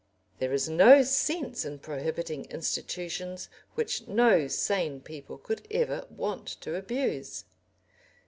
There 0.39 0.51
is 0.51 0.67
no 0.67 1.03
sense 1.03 1.63
in 1.63 1.77
prohibiting 1.77 2.45
institutions 2.45 3.49
which 3.75 4.07
no 4.07 4.47
sane 4.47 4.99
people 4.99 5.37
could 5.37 5.67
ever 5.69 6.07
want 6.09 6.47
to 6.61 6.73
abuse. 6.73 7.43